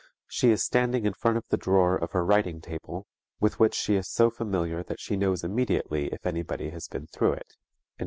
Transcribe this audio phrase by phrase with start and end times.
[0.27, 3.05] "_She is standing in front of the drawer of her writing table,
[3.39, 7.33] with which she is so familiar that she knows immediately if anybody has been through
[7.33, 7.53] it.